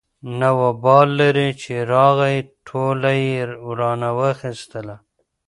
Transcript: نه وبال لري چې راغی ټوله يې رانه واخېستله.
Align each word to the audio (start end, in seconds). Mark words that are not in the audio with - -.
نه 0.39 0.49
وبال 0.61 1.07
لري 1.21 1.49
چې 1.61 1.73
راغی 1.93 2.37
ټوله 2.67 3.11
يې 3.25 3.37
رانه 3.79 4.09
واخېستله. 4.17 4.95